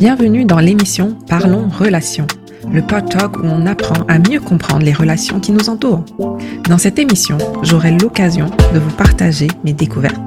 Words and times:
Bienvenue 0.00 0.44
dans 0.44 0.60
l'émission 0.60 1.18
Parlons 1.26 1.68
Relations, 1.68 2.28
le 2.72 2.82
pod 2.82 3.10
talk 3.10 3.36
où 3.38 3.46
on 3.46 3.66
apprend 3.66 4.04
à 4.06 4.20
mieux 4.20 4.38
comprendre 4.38 4.84
les 4.84 4.92
relations 4.92 5.40
qui 5.40 5.50
nous 5.50 5.68
entourent. 5.68 6.04
Dans 6.68 6.78
cette 6.78 7.00
émission, 7.00 7.36
j'aurai 7.64 7.90
l'occasion 7.90 8.46
de 8.72 8.78
vous 8.78 8.94
partager 8.94 9.48
mes 9.64 9.72
découvertes 9.72 10.22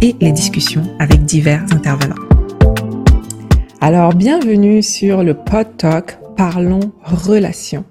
et 0.00 0.16
les 0.22 0.32
discussions 0.32 0.84
avec 0.98 1.22
divers 1.26 1.62
intervenants. 1.70 2.16
Alors, 3.82 4.14
bienvenue 4.14 4.82
sur 4.82 5.22
le 5.22 5.34
pod 5.34 5.76
talk 5.76 6.16
Parlons 6.34 6.90
Relations. 7.04 7.84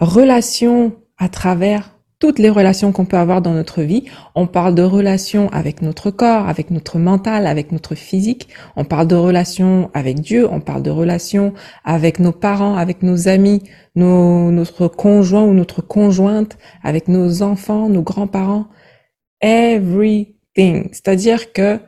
Relations 0.00 0.94
à 1.18 1.28
travers 1.28 1.95
toutes 2.18 2.38
les 2.38 2.48
relations 2.48 2.92
qu'on 2.92 3.04
peut 3.04 3.18
avoir 3.18 3.42
dans 3.42 3.52
notre 3.52 3.82
vie. 3.82 4.04
On 4.34 4.46
parle 4.46 4.74
de 4.74 4.82
relations 4.82 5.48
avec 5.50 5.82
notre 5.82 6.10
corps, 6.10 6.48
avec 6.48 6.70
notre 6.70 6.98
mental, 6.98 7.46
avec 7.46 7.72
notre 7.72 7.94
physique. 7.94 8.48
On 8.74 8.84
parle 8.84 9.06
de 9.06 9.14
relations 9.14 9.90
avec 9.92 10.20
Dieu. 10.20 10.48
On 10.50 10.60
parle 10.60 10.82
de 10.82 10.90
relations 10.90 11.52
avec 11.84 12.18
nos 12.18 12.32
parents, 12.32 12.76
avec 12.76 13.02
nos 13.02 13.28
amis, 13.28 13.62
nos, 13.96 14.50
notre 14.50 14.88
conjoint 14.88 15.44
ou 15.44 15.52
notre 15.52 15.82
conjointe, 15.82 16.56
avec 16.82 17.08
nos 17.08 17.42
enfants, 17.42 17.88
nos 17.90 18.02
grands-parents. 18.02 18.68
Everything. 19.42 20.88
C'est-à-dire 20.92 21.52
que 21.52 21.78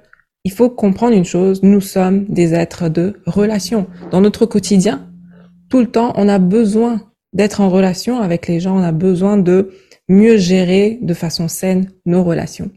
il 0.45 0.52
faut 0.52 0.70
comprendre 0.70 1.16
une 1.16 1.24
chose. 1.24 1.62
Nous 1.62 1.80
sommes 1.80 2.24
des 2.27 2.55
êtres 2.55 2.88
de 2.88 3.20
relation. 3.27 3.86
Dans 4.10 4.20
notre 4.20 4.47
quotidien, 4.47 5.10
tout 5.69 5.80
le 5.80 5.91
temps, 5.91 6.12
on 6.16 6.28
a 6.28 6.38
besoin 6.38 7.02
d'être 7.33 7.60
en 7.60 7.69
relation 7.69 8.20
avec 8.20 8.47
les 8.47 8.60
gens. 8.60 8.78
On 8.78 8.83
a 8.83 8.92
besoin 8.92 9.36
de 9.36 9.70
mieux 10.08 10.36
gérer 10.36 10.98
de 11.02 11.14
façon 11.14 11.48
saine 11.48 11.90
nos 12.06 12.24
relations. 12.24 12.70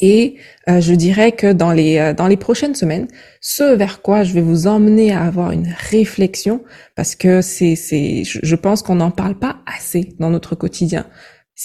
Et 0.00 0.36
euh, 0.68 0.80
je 0.80 0.94
dirais 0.94 1.32
que 1.32 1.52
dans 1.52 1.70
les 1.70 1.98
euh, 1.98 2.12
dans 2.12 2.26
les 2.26 2.36
prochaines 2.36 2.74
semaines, 2.74 3.06
ce 3.40 3.62
vers 3.74 4.02
quoi 4.02 4.24
je 4.24 4.32
vais 4.32 4.40
vous 4.40 4.66
emmener 4.66 5.12
à 5.12 5.22
avoir 5.22 5.52
une 5.52 5.72
réflexion, 5.90 6.64
parce 6.96 7.14
que 7.14 7.40
c'est 7.40 7.76
c'est 7.76 8.24
je 8.24 8.56
pense 8.56 8.82
qu'on 8.82 8.96
n'en 8.96 9.12
parle 9.12 9.36
pas 9.36 9.58
assez 9.64 10.14
dans 10.18 10.30
notre 10.30 10.56
quotidien, 10.56 11.06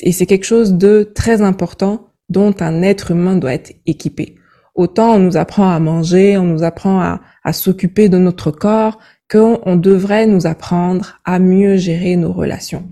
et 0.01 0.11
c'est 0.11 0.27
quelque 0.27 0.45
chose 0.45 0.75
de 0.75 1.11
très 1.15 1.41
important 1.41 2.09
dont 2.29 2.53
un 2.59 2.83
être 2.83 3.11
humain 3.11 3.35
doit 3.35 3.53
être 3.53 3.73
équipé. 3.87 4.35
Autant 4.75 5.15
on 5.15 5.19
nous 5.19 5.35
apprend 5.35 5.71
à 5.71 5.79
manger, 5.79 6.37
on 6.37 6.45
nous 6.45 6.63
apprend 6.63 7.01
à, 7.01 7.21
à 7.43 7.53
s'occuper 7.53 8.07
de 8.07 8.19
notre 8.19 8.51
corps, 8.51 8.99
qu'on 9.31 9.75
devrait 9.77 10.27
nous 10.27 10.45
apprendre 10.45 11.19
à 11.25 11.39
mieux 11.39 11.77
gérer 11.77 12.17
nos 12.17 12.33
relations. 12.33 12.87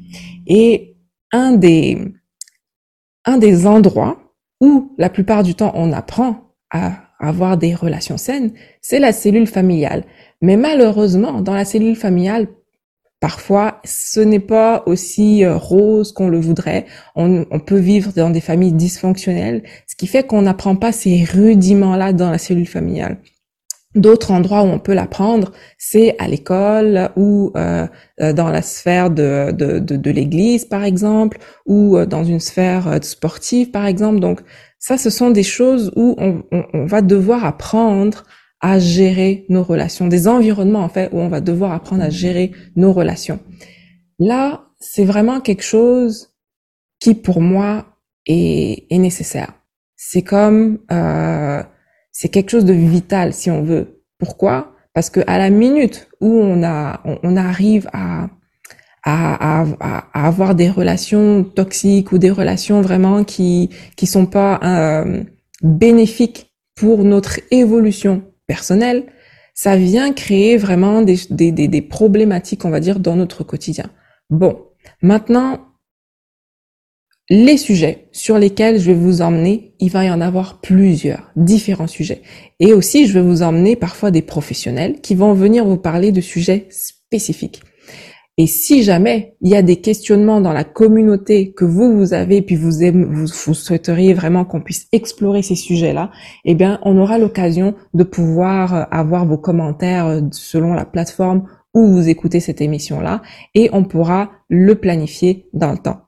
Et 0.47 0.88
un 1.31 1.53
des, 1.53 1.97
un 3.25 3.37
des 3.37 3.67
endroits 3.67 4.19
où 4.61 4.93
la 4.97 5.09
plupart 5.09 5.43
du 5.43 5.55
temps 5.55 5.71
on 5.75 5.91
apprend 5.93 6.53
à 6.71 7.09
avoir 7.19 7.57
des 7.57 7.75
relations 7.75 8.17
saines, 8.17 8.53
c'est 8.81 8.99
la 8.99 9.11
cellule 9.11 9.47
familiale. 9.47 10.05
Mais 10.41 10.55
malheureusement, 10.55 11.41
dans 11.41 11.53
la 11.53 11.65
cellule 11.65 11.95
familiale, 11.95 12.47
parfois, 13.19 13.81
ce 13.83 14.21
n'est 14.21 14.39
pas 14.39 14.83
aussi 14.85 15.43
euh, 15.43 15.57
rose 15.57 16.13
qu'on 16.13 16.29
le 16.29 16.39
voudrait. 16.39 16.85
On, 17.15 17.45
on, 17.51 17.59
peut 17.59 17.77
vivre 17.77 18.13
dans 18.13 18.29
des 18.29 18.39
familles 18.39 18.71
dysfonctionnelles, 18.71 19.63
ce 19.87 19.95
qui 19.95 20.07
fait 20.07 20.25
qu'on 20.25 20.43
n'apprend 20.43 20.77
pas 20.77 20.93
ces 20.93 21.25
rudiments-là 21.25 22.13
dans 22.13 22.31
la 22.31 22.37
cellule 22.37 22.67
familiale. 22.67 23.17
D'autres 23.95 24.29
endroits 24.29 24.61
où 24.61 24.67
on 24.67 24.77
peut 24.77 24.93
l'apprendre, 24.93 25.51
c'est 25.79 26.15
à 26.19 26.27
l'école 26.27 27.09
ou 27.15 27.51
euh, 27.55 27.87
euh, 28.21 28.33
dans 28.33 28.49
la 28.49 28.61
sphère 28.61 29.09
de, 29.09 29.51
de, 29.51 29.79
de, 29.79 29.95
de 29.95 30.11
l'Église, 30.11 30.65
par 30.65 30.83
exemple, 30.83 31.39
ou 31.65 31.97
euh, 31.97 32.05
dans 32.05 32.23
une 32.23 32.39
sphère 32.39 33.03
sportive, 33.03 33.71
par 33.71 33.87
exemple. 33.87 34.19
Donc, 34.19 34.41
ça, 34.77 34.99
ce 34.99 35.09
sont 35.09 35.31
des 35.31 35.41
choses 35.41 35.91
où 35.95 36.13
on, 36.19 36.43
on, 36.51 36.65
on, 36.73 36.85
va 36.85 37.01
devoir 37.01 37.43
apprendre 37.45 38.25
à 38.61 38.77
gérer 38.77 39.45
nos 39.49 39.63
relations, 39.63 40.07
des 40.07 40.27
environnements, 40.27 40.83
en 40.83 40.89
fait, 40.89 41.09
où 41.11 41.19
on 41.19 41.27
va 41.27 41.41
devoir 41.41 41.71
apprendre 41.71 42.03
à 42.03 42.11
gérer 42.11 42.51
nos 42.75 42.93
relations. 42.93 43.39
Là, 44.19 44.67
c'est 44.79 45.05
vraiment 45.05 45.41
quelque 45.41 45.63
chose 45.63 46.35
qui, 46.99 47.15
pour 47.15 47.41
moi, 47.41 47.87
est, 48.27 48.85
est 48.91 48.99
nécessaire. 48.99 49.51
C'est 49.95 50.21
comme... 50.21 50.77
Euh, 50.91 51.63
c'est 52.19 52.27
quelque 52.27 52.49
chose 52.49 52.65
de 52.65 52.73
vital 52.73 53.31
si 53.31 53.49
on 53.49 53.63
veut. 53.63 54.03
Pourquoi? 54.17 54.73
Parce 54.93 55.09
que 55.09 55.21
à 55.25 55.37
la 55.37 55.49
minute 55.49 56.09
où 56.19 56.27
on 56.27 57.35
arrive 57.37 57.89
à, 57.93 58.27
avoir 60.13 60.53
des 60.53 60.69
relations 60.69 61.45
toxiques 61.45 62.11
ou 62.11 62.17
des 62.17 62.29
relations 62.29 62.81
vraiment 62.81 63.23
qui 63.23 63.69
qui 63.95 64.05
sont 64.05 64.25
pas 64.25 64.59
euh, 64.63 65.23
bénéfiques 65.63 66.53
pour 66.75 67.05
notre 67.05 67.39
évolution 67.51 68.23
personnelle, 68.47 69.05
ça 69.53 69.77
vient 69.77 70.11
créer 70.11 70.57
vraiment 70.57 71.01
des 71.01 71.87
problématiques, 71.89 72.65
on 72.65 72.69
va 72.69 72.81
dire, 72.81 72.99
dans 72.99 73.15
notre 73.15 73.45
quotidien. 73.45 73.85
Bon, 74.29 74.65
maintenant, 75.01 75.68
les 77.29 77.57
sujets 77.57 78.07
sur 78.11 78.39
lesquels 78.39 78.79
je 78.79 78.91
vais 78.91 78.97
vous 78.97 79.21
emmener, 79.21 79.73
il 79.79 79.91
va 79.91 80.05
y 80.05 80.09
en 80.09 80.21
avoir 80.21 80.61
plusieurs, 80.61 81.31
différents 81.35 81.87
sujets. 81.87 82.21
Et 82.59 82.73
aussi, 82.73 83.05
je 83.05 83.13
vais 83.13 83.25
vous 83.25 83.43
emmener 83.43 83.75
parfois 83.75 84.09
des 84.09 84.23
professionnels 84.23 84.99
qui 85.01 85.13
vont 85.13 85.33
venir 85.33 85.65
vous 85.65 85.77
parler 85.77 86.11
de 86.11 86.21
sujets 86.21 86.67
spécifiques. 86.71 87.61
Et 88.39 88.47
si 88.47 88.83
jamais 88.83 89.35
il 89.41 89.51
y 89.51 89.55
a 89.55 89.61
des 89.61 89.75
questionnements 89.75 90.39
dans 90.39 90.53
la 90.53 90.63
communauté 90.63 91.51
que 91.51 91.65
vous, 91.65 91.97
vous 91.97 92.13
avez, 92.13 92.41
puis 92.41 92.55
vous, 92.55 92.71
vous, 92.71 93.25
vous 93.25 93.53
souhaiteriez 93.53 94.13
vraiment 94.13 94.45
qu'on 94.45 94.61
puisse 94.61 94.87
explorer 94.93 95.41
ces 95.41 95.55
sujets-là, 95.57 96.09
eh 96.45 96.55
bien, 96.55 96.79
on 96.83 96.97
aura 96.97 97.19
l'occasion 97.19 97.75
de 97.93 98.03
pouvoir 98.05 98.73
euh, 98.73 98.83
avoir 98.91 99.25
vos 99.25 99.37
commentaires 99.37 100.07
euh, 100.07 100.21
selon 100.31 100.73
la 100.73 100.85
plateforme 100.85 101.47
où 101.73 101.85
vous 101.85 102.07
écoutez 102.07 102.39
cette 102.39 102.61
émission-là, 102.61 103.21
et 103.53 103.69
on 103.73 103.83
pourra 103.83 104.31
le 104.47 104.73
planifier 104.75 105.47
dans 105.53 105.71
le 105.71 105.77
temps. 105.77 106.01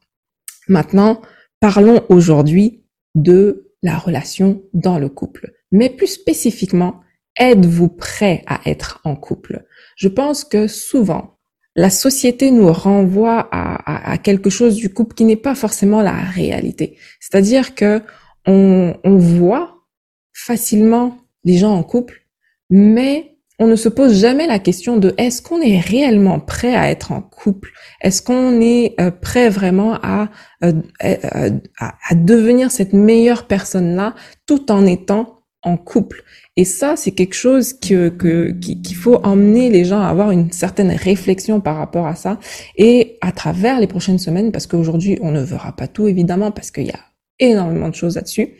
Maintenant, 0.67 1.21
parlons 1.59 2.03
aujourd'hui 2.09 2.83
de 3.15 3.71
la 3.83 3.97
relation 3.97 4.63
dans 4.73 4.99
le 4.99 5.09
couple. 5.09 5.53
Mais 5.71 5.89
plus 5.89 6.07
spécifiquement, 6.07 7.01
êtes-vous 7.39 7.89
prêt 7.89 8.43
à 8.47 8.61
être 8.65 9.01
en 9.03 9.15
couple? 9.15 9.65
Je 9.95 10.07
pense 10.07 10.43
que 10.43 10.67
souvent, 10.67 11.37
la 11.75 11.89
société 11.89 12.51
nous 12.51 12.71
renvoie 12.71 13.47
à, 13.51 14.17
quelque 14.17 14.49
chose 14.49 14.75
du 14.75 14.93
couple 14.93 15.15
qui 15.15 15.23
n'est 15.23 15.37
pas 15.37 15.55
forcément 15.55 16.01
la 16.01 16.11
réalité. 16.11 16.97
C'est-à-dire 17.19 17.75
que 17.75 18.01
on 18.45 19.17
voit 19.17 19.85
facilement 20.33 21.17
les 21.43 21.57
gens 21.57 21.73
en 21.73 21.83
couple, 21.83 22.27
mais 22.69 23.30
on 23.61 23.67
ne 23.67 23.75
se 23.75 23.89
pose 23.89 24.19
jamais 24.19 24.47
la 24.47 24.57
question 24.57 24.97
de 24.97 25.13
est-ce 25.19 25.39
qu'on 25.39 25.61
est 25.61 25.79
réellement 25.79 26.39
prêt 26.39 26.75
à 26.75 26.89
être 26.89 27.11
en 27.11 27.21
couple? 27.21 27.73
Est-ce 28.01 28.23
qu'on 28.23 28.59
est 28.59 28.99
euh, 28.99 29.11
prêt 29.11 29.49
vraiment 29.49 29.99
euh, 30.03 30.73
euh, 31.03 31.51
à, 31.79 31.93
à, 32.09 32.15
devenir 32.15 32.71
cette 32.71 32.91
meilleure 32.91 33.45
personne-là 33.45 34.15
tout 34.47 34.71
en 34.71 34.87
étant 34.87 35.43
en 35.61 35.77
couple? 35.77 36.23
Et 36.57 36.65
ça, 36.65 36.95
c'est 36.95 37.11
quelque 37.11 37.35
chose 37.35 37.73
que 37.73 38.09
qu'il 38.09 38.95
faut 38.95 39.23
emmener 39.23 39.69
les 39.69 39.85
gens 39.85 40.01
à 40.01 40.07
avoir 40.07 40.31
une 40.31 40.51
certaine 40.51 40.91
réflexion 40.91 41.61
par 41.61 41.77
rapport 41.77 42.07
à 42.07 42.15
ça. 42.15 42.39
Et 42.77 43.19
à 43.21 43.31
travers 43.31 43.79
les 43.79 43.87
prochaines 43.87 44.17
semaines, 44.17 44.51
parce 44.51 44.65
qu'aujourd'hui, 44.65 45.19
on 45.21 45.31
ne 45.31 45.41
verra 45.41 45.75
pas 45.75 45.87
tout 45.87 46.07
évidemment, 46.07 46.49
parce 46.49 46.71
qu'il 46.71 46.87
y 46.87 46.91
a 46.91 46.99
énormément 47.37 47.89
de 47.89 47.95
choses 47.95 48.15
là-dessus, 48.15 48.55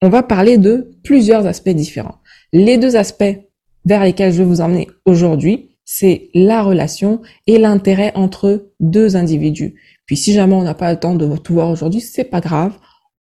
on 0.00 0.08
va 0.08 0.22
parler 0.22 0.58
de 0.58 0.90
plusieurs 1.04 1.46
aspects 1.46 1.70
différents. 1.70 2.17
Les 2.52 2.78
deux 2.78 2.96
aspects 2.96 3.36
vers 3.84 4.02
lesquels 4.02 4.32
je 4.32 4.38
vais 4.38 4.44
vous 4.44 4.60
emmener 4.60 4.88
aujourd'hui, 5.04 5.76
c'est 5.84 6.28
la 6.34 6.62
relation 6.62 7.22
et 7.46 7.58
l'intérêt 7.58 8.12
entre 8.14 8.70
deux 8.80 9.16
individus. 9.16 9.74
Puis 10.06 10.16
si 10.16 10.32
jamais 10.32 10.54
on 10.54 10.62
n'a 10.62 10.74
pas 10.74 10.92
le 10.92 11.00
temps 11.00 11.14
de 11.14 11.36
tout 11.36 11.54
voir 11.54 11.70
aujourd'hui, 11.70 12.00
c'est 12.00 12.24
pas 12.24 12.40
grave. 12.40 12.72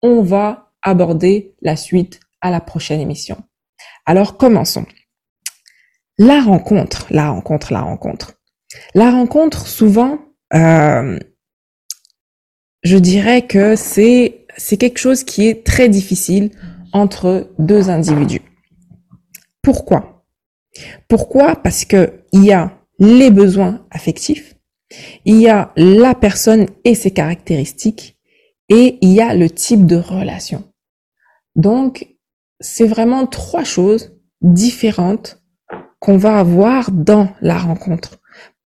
On 0.02 0.22
va 0.22 0.72
aborder 0.82 1.56
la 1.62 1.76
suite 1.76 2.20
à 2.42 2.52
la 2.52 2.62
prochaine 2.62 3.00
émission. 3.00 3.38
Alors 4.06 4.38
commençons. 4.38 4.86
La 6.18 6.42
rencontre, 6.42 7.08
la 7.10 7.30
rencontre, 7.30 7.74
la 7.74 7.82
rencontre. 7.82 8.34
La 8.94 9.12
rencontre, 9.12 9.68
souvent, 9.68 10.20
euh, 10.54 11.18
je 12.84 12.98
dirais 12.98 13.48
que 13.48 13.76
c'est 13.76 14.46
c'est 14.58 14.78
quelque 14.78 15.00
chose 15.00 15.24
qui 15.24 15.48
est 15.48 15.66
très 15.66 15.90
difficile 15.90 16.52
entre 16.92 17.50
deux 17.58 17.90
individus. 17.90 18.42
Pourquoi? 19.64 20.24
Pourquoi? 21.08 21.56
Parce 21.56 21.86
que 21.86 22.26
il 22.32 22.44
y 22.46 22.52
a 22.52 22.78
les 23.00 23.32
besoins 23.32 23.86
affectifs, 23.90 24.56
il 25.26 25.38
y 25.42 25.50
a 25.50 25.72
la 25.76 26.14
personne 26.14 26.68
et 26.84 26.94
ses 26.94 27.12
caractéristiques, 27.12 28.20
et 28.70 29.00
il 29.02 29.10
y 29.10 29.22
a 29.22 29.34
le 29.34 29.50
type 29.50 29.88
de 29.88 29.96
relation. 29.96 30.64
Donc, 31.56 32.16
c'est 32.60 32.88
vraiment 32.88 33.26
trois 33.26 33.64
choses 33.64 34.16
différentes 34.42 35.42
qu'on 36.00 36.18
va 36.18 36.38
avoir 36.38 36.92
dans 36.92 37.30
la 37.42 37.58
rencontre. 37.58 38.20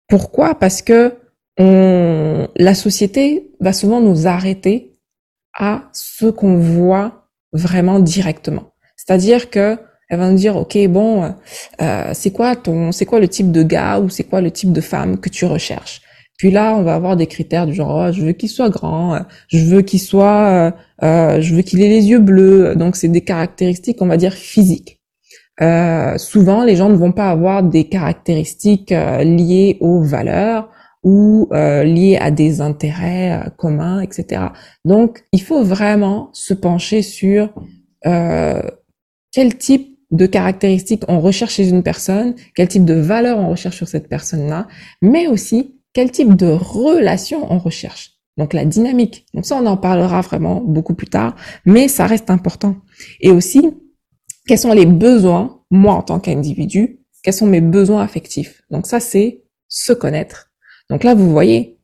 Pourquoi? 0.08 0.56
Parce 0.56 0.82
que 0.82 1.16
la 1.60 2.76
société 2.76 3.52
va 3.60 3.74
souvent 3.74 4.02
nous 4.02 4.28
arrêter 4.28 4.94
à 5.54 5.90
ce 5.94 6.28
qu'on 6.28 6.58
voit 6.58 7.30
vraiment 7.52 8.00
directement. 8.00 8.74
C'est-à-dire 8.96 9.50
que 9.50 9.78
Elle 10.10 10.20
va 10.20 10.30
nous 10.30 10.38
dire, 10.38 10.56
ok, 10.56 10.78
bon, 10.88 11.34
euh, 11.82 12.12
c'est 12.14 12.32
quoi 12.32 12.56
ton, 12.56 12.92
c'est 12.92 13.06
quoi 13.06 13.20
le 13.20 13.28
type 13.28 13.52
de 13.52 13.64
gars 13.64 14.00
ou 14.00 14.10
c'est 14.10 14.24
quoi 14.24 14.42
le 14.42 14.52
type 14.52 14.72
de 14.72 14.82
femme 14.82 15.20
que 15.20 15.30
tu 15.30 15.46
recherches? 15.46 16.02
Puis 16.38 16.52
là, 16.52 16.76
on 16.78 16.84
va 16.84 16.94
avoir 16.94 17.18
des 17.18 17.26
critères 17.26 17.66
du 17.66 17.74
genre, 17.74 18.08
oh, 18.08 18.12
je 18.12 18.22
veux 18.22 18.32
qu'il 18.32 18.50
soit 18.50 18.70
grand, 18.70 19.20
je 19.48 19.58
veux 19.58 19.82
qu'il 19.82 20.00
soit, 20.00 20.48
euh, 20.48 20.72
euh, 21.04 21.42
je 21.42 21.56
veux 21.56 21.64
qu'il 21.64 21.82
ait 21.82 21.90
les 21.90 22.06
yeux 22.10 22.20
bleus. 22.20 22.76
Donc 22.76 22.96
c'est 22.96 23.08
des 23.08 23.22
caractéristiques, 23.22 24.02
on 24.02 24.06
va 24.06 24.18
dire 24.18 24.34
physiques. 24.34 25.02
Euh, 25.62 26.18
souvent, 26.20 26.64
les 26.64 26.76
gens 26.76 26.90
ne 26.90 26.96
vont 26.96 27.12
pas 27.12 27.32
avoir 27.32 27.64
des 27.64 27.86
caractéristiques 27.86 28.92
liées 28.92 29.78
aux 29.82 30.02
valeurs 30.04 30.70
ou 31.04 31.50
liées 31.52 32.18
à 32.22 32.30
des 32.30 32.62
intérêts 32.62 33.42
communs, 33.58 34.02
etc. 34.02 34.48
Donc, 34.86 35.24
il 35.32 35.42
faut 35.42 35.64
vraiment 35.64 36.30
se 36.34 36.54
pencher 36.54 37.02
sur 37.02 37.50
quel 38.04 39.58
type 39.58 39.97
de 40.12 40.26
caractéristiques 40.26 41.04
on 41.08 41.20
recherche 41.20 41.56
chez 41.56 41.70
une 41.70 41.84
personne, 41.84 42.36
quel 42.56 42.68
type 42.68 42.86
de 42.86 42.94
valeur 42.94 43.40
on 43.40 43.50
recherche 43.50 43.78
sur 43.78 43.88
cette 43.88 44.08
personne-là, 44.08 44.68
mais 45.02 45.28
aussi 45.28 45.76
quel 45.94 46.12
type 46.12 46.36
de 46.36 46.48
relation 46.48 47.52
on 47.52 47.58
recherche. 47.58 48.12
Donc 48.38 48.54
la 48.54 48.66
dynamique. 48.66 49.26
Donc 49.34 49.46
ça, 49.46 49.56
on 49.56 49.66
en 49.66 49.78
parlera 49.78 50.22
vraiment 50.22 50.62
beaucoup 50.62 50.94
plus 50.94 51.08
tard, 51.08 51.36
mais 51.66 51.88
ça 51.88 52.06
reste 52.06 52.30
important. 52.30 52.76
Et 53.20 53.32
aussi, 53.32 53.72
quels 54.48 54.60
sont 54.60 54.74
les 54.74 54.86
besoins, 54.86 55.62
moi 55.72 55.96
en 55.96 56.04
tant 56.04 56.20
qu'individu, 56.20 57.00
quels 57.24 57.34
sont 57.34 57.48
mes 57.48 57.62
besoins 57.62 58.04
affectifs? 58.04 58.62
Donc 58.70 58.86
ça, 58.86 59.00
c'est 59.00 59.44
se 59.68 59.92
connaître. 59.92 60.52
Donc 60.90 61.04
là, 61.04 61.16
vous 61.16 61.32
voyez, 61.32 61.80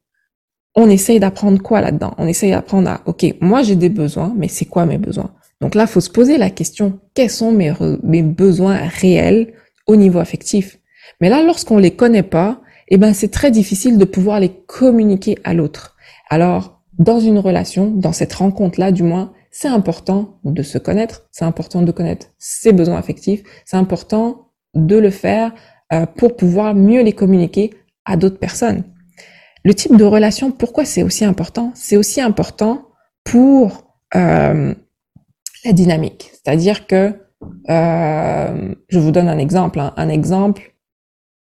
on 0.76 0.90
essaye 0.90 1.20
d'apprendre 1.20 1.62
quoi 1.62 1.82
là-dedans? 1.82 2.14
On 2.18 2.28
essaye 2.28 2.52
d'apprendre 2.52 2.90
à, 2.90 3.02
ok, 3.06 3.26
moi 3.42 3.64
j'ai 3.64 3.76
des 3.76 3.90
besoins, 3.90 4.34
mais 4.38 4.48
c'est 4.48 4.66
quoi 4.66 4.86
mes 4.86 4.98
besoins? 4.98 5.34
Donc 5.64 5.76
là, 5.76 5.88
faut 5.88 6.02
se 6.02 6.10
poser 6.10 6.38
la 6.38 6.50
question, 6.50 7.00
quels 7.14 7.30
sont 7.30 7.54
mes, 7.54 7.72
mes 8.04 8.22
besoins 8.22 8.76
réels 9.00 9.54
au 9.88 9.96
niveau 9.96 10.20
affectif? 10.20 10.78
Mais 11.22 11.30
là, 11.30 11.42
lorsqu'on 11.42 11.78
les 11.78 11.92
connaît 11.92 12.22
pas, 12.22 12.60
eh 12.90 12.98
ben 12.98 13.14
c'est 13.14 13.32
très 13.32 13.50
difficile 13.50 13.98
de 13.98 14.04
pouvoir 14.04 14.42
les 14.42 14.50
communiquer 14.50 15.38
à 15.46 15.54
l'autre. 15.54 15.96
Alors, 16.30 16.82
dans 17.00 17.22
une 17.22 17.40
relation, 17.40 17.92
dans 17.92 18.12
cette 18.12 18.34
rencontre-là 18.34 18.92
du 18.92 19.04
moins, 19.04 19.32
c'est 19.52 19.70
important 19.70 20.38
de 20.44 20.64
se 20.64 20.78
connaître, 20.78 21.30
c'est 21.32 21.46
important 21.46 21.82
de 21.82 21.94
connaître 21.94 22.28
ses 22.38 22.74
besoins 22.74 22.98
affectifs, 22.98 23.44
c'est 23.64 23.78
important 23.78 24.50
de 24.74 24.98
le 24.98 25.12
faire 25.12 25.54
euh, 25.94 26.06
pour 26.06 26.36
pouvoir 26.36 26.76
mieux 26.76 27.04
les 27.04 27.14
communiquer 27.14 27.74
à 28.04 28.18
d'autres 28.18 28.38
personnes. 28.38 28.84
Le 29.64 29.74
type 29.74 29.96
de 29.96 30.04
relation, 30.04 30.52
pourquoi 30.52 30.84
c'est 30.84 31.04
aussi 31.04 31.24
important? 31.24 31.72
C'est 31.74 31.96
aussi 31.96 32.20
important 32.20 32.90
pour 33.24 33.96
euh, 34.14 34.74
la 35.66 35.74
dynamique. 35.74 36.32
C'est-à-dire 36.34 36.88
que, 36.88 37.14
euh, 37.70 38.76
je 38.90 39.00
vous 39.00 39.12
donne 39.12 39.28
un 39.28 39.38
exemple. 39.38 39.80
Hein. 39.80 39.94
Un 39.98 40.10
exemple, 40.10 40.76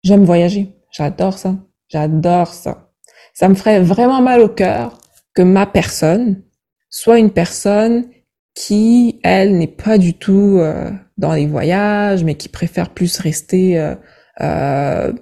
j'aime 0.04 0.24
voyager. 0.24 0.76
J'adore 0.92 1.38
ça. 1.38 1.56
J'adore 1.90 2.54
ça. 2.54 2.92
Ça 3.34 3.50
me 3.50 3.56
ferait 3.56 3.82
vraiment 3.82 4.22
mal 4.22 4.42
au 4.42 4.50
cœur 4.50 5.00
que 5.34 5.42
ma 5.42 5.66
personne 5.66 6.44
soit 6.90 7.20
une 7.20 7.32
personne 7.32 8.10
qui, 8.56 9.20
elle, 9.24 9.58
n'est 9.58 9.68
pas 9.68 10.00
du 10.00 10.16
tout 10.16 10.58
euh, 10.58 10.90
dans 11.18 11.34
les 11.34 11.46
voyages, 11.46 12.24
mais 12.24 12.36
qui 12.36 12.50
préfère 12.50 12.90
plus 12.90 13.20
rester 13.20 13.80
euh, 13.80 13.94
euh, 14.42 15.14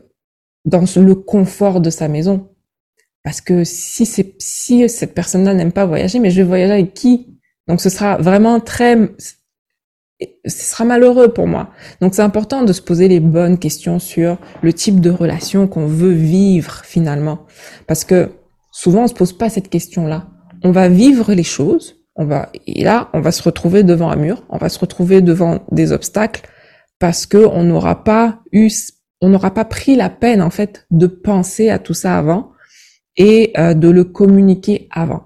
dans 0.64 0.86
le 0.96 1.16
confort 1.16 1.82
de 1.82 1.90
sa 1.90 2.08
maison. 2.08 2.50
Parce 3.24 3.42
que 3.42 3.66
si 3.66 4.06
si 4.06 4.88
cette 4.88 5.14
personne-là 5.14 5.54
n'aime 5.54 5.74
pas 5.74 5.86
voyager, 5.86 6.20
mais 6.20 6.30
je 6.30 6.38
vais 6.38 6.48
voyager 6.48 6.74
avec 6.74 6.94
qui? 6.94 7.35
Donc 7.68 7.82
ce 7.82 7.90
sera 7.90 8.18
vraiment 8.18 8.60
très 8.60 8.98
ce 10.46 10.66
sera 10.66 10.86
malheureux 10.86 11.34
pour 11.34 11.48
moi. 11.48 11.72
Donc 12.02 12.16
c'est 12.16 12.22
important 12.22 12.64
de 12.64 12.72
se 12.74 12.82
poser 12.82 13.08
les 13.08 13.20
bonnes 13.20 13.58
questions 13.58 14.00
sur 14.00 14.38
le 14.62 14.74
type 14.74 15.02
de 15.02 15.10
relation 15.10 15.68
qu'on 15.68 15.88
veut 15.88 16.12
vivre 16.12 16.82
finalement. 16.86 17.46
Parce 17.88 18.06
que 18.06 18.32
souvent 18.72 19.04
on 19.04 19.08
se 19.08 19.14
pose 19.14 19.34
pas 19.34 19.50
cette 19.50 19.70
question-là. 19.70 20.28
On 20.64 20.72
va 20.72 20.88
vivre 20.90 21.34
les 21.34 21.44
choses, 21.44 21.98
on 22.16 22.26
va, 22.26 22.50
et 22.66 22.84
là 22.84 23.10
on 23.14 23.20
va 23.20 23.32
se 23.32 23.44
retrouver 23.44 23.84
devant 23.84 24.10
un 24.10 24.16
mur, 24.16 24.44
on 24.50 24.58
va 24.58 24.70
se 24.70 24.80
retrouver 24.80 25.22
devant 25.22 25.60
des 25.72 25.92
obstacles 25.92 26.48
parce 26.98 27.26
que 27.26 27.46
on 27.46 27.64
n'aura 27.64 28.04
pas 28.04 28.40
eu, 28.54 28.70
on 29.22 29.30
n'aura 29.30 29.54
pas 29.54 29.66
pris 29.66 29.96
la 29.96 30.10
peine 30.10 30.42
en 30.42 30.50
fait 30.50 30.88
de 30.92 31.08
penser 31.08 31.70
à 31.70 31.78
tout 31.78 31.94
ça 31.94 32.18
avant 32.18 32.52
et 33.18 33.52
euh, 33.58 33.74
de 33.74 33.90
le 33.90 34.06
communiquer 34.06 34.88
avant. 34.92 35.26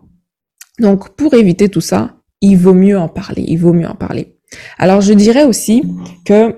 Donc 0.80 1.10
pour 1.10 1.36
éviter 1.36 1.70
tout 1.70 1.82
ça, 1.82 2.19
il 2.42 2.56
vaut 2.58 2.74
mieux 2.74 2.98
en 2.98 3.10
parler, 3.10 3.44
il 3.48 3.58
vaut 3.58 3.74
mieux 3.74 3.88
en 3.88 3.96
parler. 3.96 4.36
Alors 4.78 5.02
je 5.02 5.14
dirais 5.14 5.44
aussi 5.44 5.84
que 6.26 6.56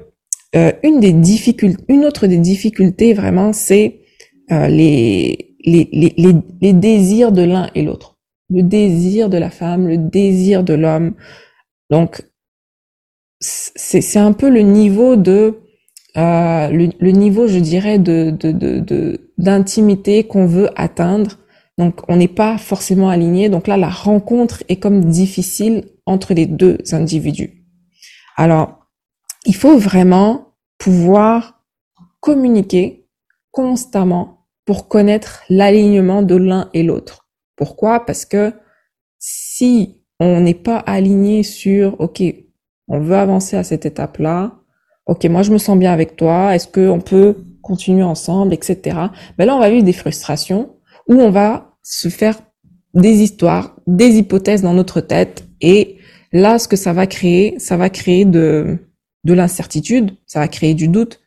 euh, 0.56 0.72
une 0.84 1.00
des 1.00 1.14
difficultés, 1.14 1.84
une 1.88 2.06
autre 2.06 2.28
des 2.28 2.38
difficultés 2.38 3.14
vraiment, 3.14 3.54
c'est 3.54 4.02
euh, 4.52 4.68
les, 4.68 5.56
les, 5.64 5.90
les, 5.92 6.14
les, 6.62 6.74
désirs 6.74 7.32
de 7.32 7.44
l'un 7.44 7.70
et 7.76 7.84
l'autre. 7.84 8.18
Le 8.50 8.64
désir 8.64 9.30
de 9.30 9.38
la 9.38 9.50
femme, 9.50 9.88
le 9.88 9.98
désir 9.98 10.64
de 10.64 10.74
l'homme. 10.74 11.14
Donc 11.90 12.24
c'est 13.40 14.20
un 14.20 14.34
peu 14.34 14.50
le 14.50 14.62
niveau 14.62 15.16
de 15.16 15.62
euh, 16.18 16.68
le, 16.68 17.12
niveau, 17.12 17.48
je 17.48 17.60
dirais, 17.60 17.98
de 17.98 18.32
d'intimité 19.38 20.24
de, 20.24 20.28
qu'on 20.28 20.46
veut 20.46 20.70
atteindre. 20.76 21.38
Donc 21.82 22.02
on 22.08 22.16
n'est 22.16 22.28
pas 22.28 22.60
forcément 22.60 23.10
aligné. 23.10 23.50
Donc 23.50 23.66
là, 23.66 23.76
la 23.76 23.90
rencontre 23.90 24.64
est 24.70 24.76
comme 24.76 25.06
difficile 25.06 25.90
entre 26.06 26.36
les 26.36 26.46
deux 26.46 26.78
individus. 26.92 27.66
Alors, 28.38 28.86
il 29.48 29.56
faut 29.56 29.80
vraiment 29.80 30.54
pouvoir 30.78 31.64
communiquer 32.20 33.08
constamment 33.50 34.46
pour 34.64 34.90
connaître 34.90 35.42
l'alignement 35.50 36.22
de 36.22 36.36
l'un 36.36 36.70
et 36.76 36.84
l'autre. 36.84 37.28
Pourquoi? 37.56 38.06
Parce 38.06 38.26
que 38.26 38.54
si 39.18 40.04
on 40.20 40.42
n'est 40.42 40.54
pas 40.54 40.78
aligné 40.78 41.42
sur, 41.42 42.00
OK, 42.00 42.22
on 42.90 43.00
veut 43.00 43.16
avancer 43.16 43.58
à 43.58 43.64
cette 43.64 43.88
étape-là, 43.88 44.52
OK, 45.08 45.26
moi 45.26 45.42
je 45.42 45.52
me 45.52 45.58
sens 45.58 45.80
bien 45.80 45.92
avec 45.92 46.16
toi, 46.16 46.56
est-ce 46.56 46.68
qu'on 46.68 47.02
peut 47.02 47.38
continuer 47.64 48.04
ensemble, 48.04 48.54
etc. 48.54 48.98
Ben 49.40 49.46
là, 49.46 49.56
on 49.56 49.60
va 49.60 49.72
vivre 49.72 49.84
des 49.84 49.94
frustrations 49.94 50.76
où 51.08 51.16
on 51.16 51.32
va 51.32 51.71
se 51.84 52.10
faire 52.10 52.42
des 52.94 53.22
histoires, 53.22 53.76
des 53.88 54.18
hypothèses 54.18 54.62
dans 54.62 54.74
notre 54.74 55.02
tête 55.02 55.48
et 55.62 55.98
Là, 56.34 56.60
ce 56.60 56.68
que 56.68 56.76
ça 56.76 56.94
va 56.94 57.08
créer, 57.08 57.60
ça 57.60 57.78
va 57.78 57.90
créer 57.90 58.26
de, 58.26 58.78
de 59.24 59.34
l'incertitude, 59.34 60.12
ça 60.26 60.40
va 60.40 60.48
créer 60.48 60.74
du 60.74 60.88
doute. 60.88 61.20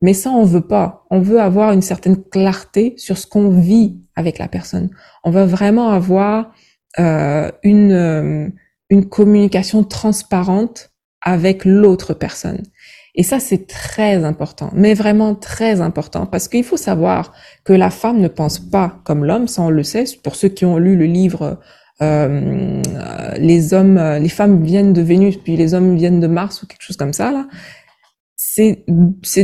Mais 0.00 0.14
ça, 0.14 0.30
on 0.30 0.44
veut 0.44 0.66
pas. 0.66 1.04
On 1.10 1.20
veut 1.20 1.40
avoir 1.40 1.72
une 1.72 1.82
certaine 1.82 2.22
clarté 2.22 2.94
sur 2.96 3.18
ce 3.18 3.26
qu'on 3.26 3.50
vit 3.50 4.00
avec 4.16 4.38
la 4.38 4.48
personne. 4.48 4.90
On 5.24 5.30
veut 5.30 5.44
vraiment 5.44 5.90
avoir 5.90 6.52
euh, 6.98 7.50
une, 7.62 7.92
euh, 7.92 8.48
une 8.90 9.08
communication 9.08 9.84
transparente 9.84 10.90
avec 11.20 11.64
l'autre 11.64 12.14
personne. 12.14 12.62
Et 13.14 13.22
ça, 13.22 13.40
c'est 13.40 13.66
très 13.66 14.24
important, 14.24 14.70
mais 14.74 14.94
vraiment 14.94 15.34
très 15.34 15.82
important, 15.82 16.24
parce 16.24 16.48
qu'il 16.48 16.64
faut 16.64 16.78
savoir 16.78 17.34
que 17.64 17.74
la 17.74 17.90
femme 17.90 18.20
ne 18.20 18.28
pense 18.28 18.58
pas 18.58 19.00
comme 19.04 19.24
l'homme, 19.24 19.48
ça 19.48 19.62
on 19.62 19.70
le 19.70 19.82
sait, 19.82 20.04
pour 20.22 20.34
ceux 20.34 20.48
qui 20.48 20.64
ont 20.64 20.78
lu 20.78 20.96
le 20.96 21.04
livre 21.04 21.58
euh, 22.00 22.82
les 23.36 23.74
hommes, 23.74 24.00
les 24.20 24.28
femmes 24.28 24.64
viennent 24.64 24.92
de 24.92 25.02
Vénus, 25.02 25.36
puis 25.36 25.56
les 25.56 25.74
hommes 25.74 25.96
viennent 25.96 26.20
de 26.20 26.26
Mars 26.26 26.62
ou 26.62 26.66
quelque 26.66 26.82
chose 26.82 26.96
comme 26.96 27.12
ça 27.12 27.30
là. 27.30 27.46
C'est 28.34 28.84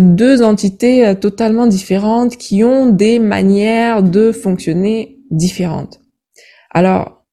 deux 0.01 0.43
entités 0.43 1.07
euh, 1.07 1.15
totalement 1.15 1.67
différentes 1.67 2.37
qui 2.37 2.63
ont 2.65 2.91
des 2.91 3.19
manières 3.19 4.03
de 4.03 4.33
fonctionner 4.33 5.19
différentes. 5.31 6.01
Alors, 6.73 7.25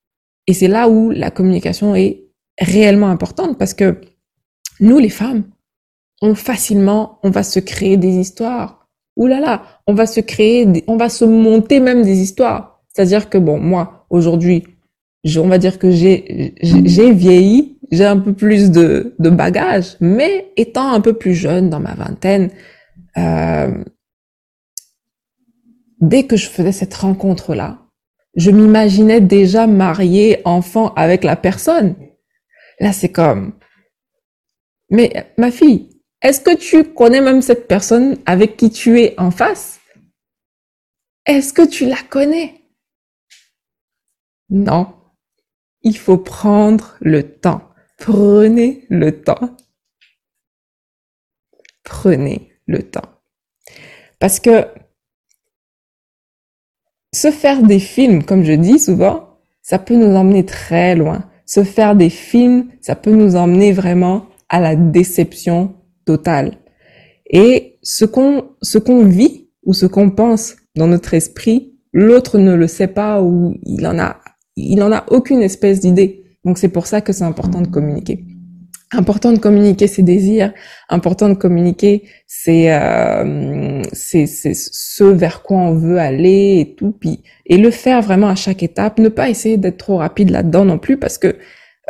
et 0.47 0.53
c'est 0.53 0.67
là 0.67 0.87
où 0.87 1.11
la 1.11 1.31
communication 1.31 1.95
est 1.95 2.23
réellement 2.59 3.09
importante 3.09 3.57
parce 3.57 3.73
que 3.73 3.99
nous, 4.79 4.99
les 4.99 5.09
femmes, 5.09 5.43
on 6.21 6.35
facilement, 6.35 7.19
on 7.23 7.29
va 7.29 7.43
se 7.43 7.59
créer 7.59 7.97
des 7.97 8.15
histoires. 8.15 8.87
Ouh 9.15 9.27
là 9.27 9.39
là, 9.39 9.63
on 9.87 9.93
va 9.93 10.05
se 10.05 10.19
créer, 10.19 10.83
on 10.87 10.97
va 10.97 11.09
se 11.09 11.25
monter 11.25 11.79
même 11.79 12.03
des 12.03 12.19
histoires. 12.19 12.81
C'est-à-dire 12.93 13.29
que 13.29 13.37
bon, 13.37 13.59
moi, 13.59 14.05
aujourd'hui, 14.09 14.63
on 15.37 15.47
va 15.47 15.57
dire 15.57 15.79
que 15.79 15.91
j'ai 15.91 16.53
j'ai 16.61 17.11
vieilli, 17.11 17.79
j'ai 17.91 18.05
un 18.05 18.19
peu 18.19 18.33
plus 18.33 18.71
de, 18.71 19.15
de 19.19 19.29
bagages, 19.29 19.97
mais 19.99 20.51
étant 20.57 20.91
un 20.91 21.01
peu 21.01 21.13
plus 21.13 21.33
jeune 21.33 21.69
dans 21.69 21.79
ma 21.79 21.93
vingtaine, 21.93 22.49
euh, 23.17 23.83
dès 26.01 26.23
que 26.23 26.37
je 26.37 26.47
faisais 26.47 26.71
cette 26.71 26.93
rencontre-là, 26.93 27.79
je 28.35 28.51
m'imaginais 28.51 29.21
déjà 29.21 29.65
mariée, 29.65 30.41
enfant 30.43 30.93
avec 30.95 31.23
la 31.23 31.35
personne. 31.35 31.95
Là, 32.79 32.91
c'est 32.91 33.09
comme, 33.09 33.53
mais 34.89 35.31
ma 35.37 35.51
fille, 35.51 35.89
est-ce 36.25 36.41
que 36.41 36.55
tu 36.55 36.93
connais 36.93 37.21
même 37.21 37.41
cette 37.41 37.67
personne 37.67 38.17
avec 38.25 38.57
qui 38.57 38.69
tu 38.69 38.99
es 38.99 39.19
en 39.19 39.31
face? 39.31 39.79
Est-ce 41.25 41.53
que 41.53 41.65
tu 41.65 41.85
la 41.85 42.01
connais? 42.09 42.61
Non 44.49 44.95
il 45.85 45.95
faut 45.95 46.17
prendre 46.17 46.97
le 46.99 47.23
temps. 47.23 47.61
Prenez 47.97 48.85
le 48.89 49.21
temps. 49.23 49.55
prenez 51.83 52.51
le 52.65 52.81
temps. 52.81 53.07
Parce 54.19 54.39
que 54.39 54.65
se 57.13 57.29
faire 57.29 57.61
des 57.61 57.79
films, 57.79 58.23
comme 58.23 58.43
je 58.43 58.53
dis 58.53 58.79
souvent, 58.79 59.37
ça 59.61 59.77
peut 59.77 59.95
nous 59.95 60.15
emmener 60.15 60.43
très 60.43 60.95
loin. 60.95 61.29
Se 61.45 61.63
faire 61.63 61.95
des 61.95 62.09
films, 62.09 62.71
ça 62.81 62.95
peut 62.95 63.11
nous 63.11 63.35
emmener 63.35 63.71
vraiment 63.71 64.25
à 64.49 64.59
la 64.59 64.75
déception 64.75 65.75
totale. 66.05 66.57
Et 67.29 67.77
ce 67.81 68.05
qu'on, 68.05 68.45
ce 68.61 68.77
qu'on 68.77 69.05
vit 69.05 69.49
ou 69.63 69.73
ce 69.73 69.85
qu'on 69.85 70.09
pense 70.09 70.55
dans 70.75 70.87
notre 70.87 71.13
esprit, 71.13 71.73
l'autre 71.91 72.37
ne 72.37 72.53
le 72.53 72.67
sait 72.67 72.87
pas 72.87 73.21
ou 73.21 73.55
il 73.65 73.85
en 73.87 73.97
a, 73.99 74.17
il 74.55 74.81
en 74.83 74.91
a 74.91 75.05
aucune 75.09 75.41
espèce 75.41 75.79
d'idée. 75.79 76.23
Donc 76.43 76.57
c'est 76.57 76.69
pour 76.69 76.85
ça 76.87 77.01
que 77.01 77.13
c'est 77.13 77.23
important 77.23 77.61
de 77.61 77.67
communiquer. 77.67 78.23
Important 78.93 79.33
de 79.33 79.39
communiquer 79.39 79.87
ses 79.87 80.03
désirs, 80.03 80.53
important 80.89 81.27
de 81.27 81.33
communiquer 81.33 82.03
c'est 82.27 82.71
euh, 82.71 83.81
c'est 83.93 84.27
ce 84.27 85.03
vers 85.03 85.41
quoi 85.41 85.57
on 85.57 85.73
veut 85.73 85.97
aller 85.97 86.59
et 86.59 86.75
tout, 86.75 86.91
puis 86.91 87.23
et 87.47 87.57
le 87.57 87.71
faire 87.71 88.01
vraiment 88.01 88.27
à 88.27 88.35
chaque 88.35 88.61
étape. 88.61 88.99
Ne 88.99 89.09
pas 89.09 89.29
essayer 89.29 89.57
d'être 89.57 89.77
trop 89.77 89.97
rapide 89.97 90.29
là-dedans 90.29 90.65
non 90.65 90.77
plus 90.77 90.97
parce 90.97 91.17
que 91.17 91.35